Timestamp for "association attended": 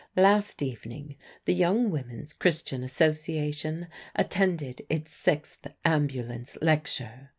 2.83-4.81